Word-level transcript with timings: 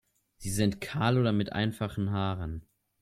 Sie 0.37 0.49
sind 0.49 0.81
kahl 0.81 1.19
oder 1.19 1.31
mit 1.31 1.53
einfachen 1.53 2.09
Haaren. 2.09 2.65